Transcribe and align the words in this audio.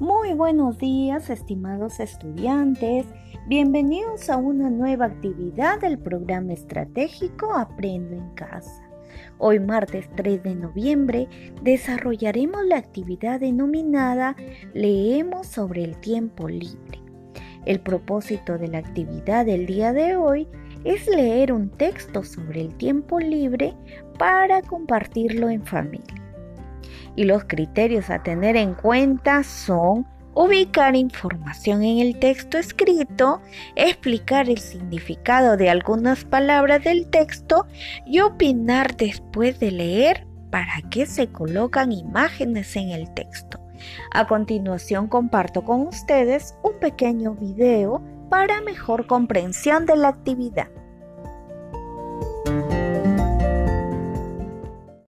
Muy 0.00 0.32
buenos 0.32 0.78
días, 0.78 1.28
estimados 1.28 2.00
estudiantes. 2.00 3.04
Bienvenidos 3.48 4.30
a 4.30 4.38
una 4.38 4.70
nueva 4.70 5.04
actividad 5.04 5.78
del 5.78 5.98
programa 5.98 6.54
estratégico 6.54 7.54
Aprendo 7.54 8.16
en 8.16 8.30
casa. 8.30 8.82
Hoy 9.36 9.60
martes 9.60 10.08
3 10.16 10.42
de 10.42 10.54
noviembre 10.54 11.28
desarrollaremos 11.62 12.64
la 12.64 12.78
actividad 12.78 13.40
denominada 13.40 14.36
Leemos 14.72 15.48
sobre 15.48 15.84
el 15.84 16.00
tiempo 16.00 16.48
libre. 16.48 17.02
El 17.66 17.80
propósito 17.80 18.56
de 18.56 18.68
la 18.68 18.78
actividad 18.78 19.44
del 19.44 19.66
día 19.66 19.92
de 19.92 20.16
hoy 20.16 20.48
es 20.84 21.06
leer 21.08 21.52
un 21.52 21.68
texto 21.68 22.24
sobre 22.24 22.62
el 22.62 22.74
tiempo 22.74 23.20
libre 23.20 23.74
para 24.18 24.62
compartirlo 24.62 25.50
en 25.50 25.62
familia 25.62 26.19
y 27.20 27.24
los 27.24 27.44
criterios 27.44 28.08
a 28.08 28.22
tener 28.22 28.56
en 28.56 28.72
cuenta 28.72 29.42
son 29.42 30.06
ubicar 30.32 30.96
información 30.96 31.82
en 31.82 31.98
el 31.98 32.18
texto 32.18 32.56
escrito, 32.56 33.42
explicar 33.76 34.48
el 34.48 34.56
significado 34.56 35.58
de 35.58 35.68
algunas 35.68 36.24
palabras 36.24 36.82
del 36.82 37.10
texto 37.10 37.66
y 38.06 38.20
opinar 38.20 38.96
después 38.96 39.60
de 39.60 39.70
leer 39.70 40.26
para 40.50 40.80
qué 40.90 41.04
se 41.04 41.26
colocan 41.26 41.92
imágenes 41.92 42.74
en 42.76 42.88
el 42.88 43.12
texto. 43.12 43.60
A 44.14 44.26
continuación 44.26 45.06
comparto 45.06 45.62
con 45.62 45.88
ustedes 45.88 46.54
un 46.62 46.80
pequeño 46.80 47.34
video 47.34 48.02
para 48.30 48.62
mejor 48.62 49.06
comprensión 49.06 49.84
de 49.84 49.96
la 49.96 50.08
actividad. 50.08 50.68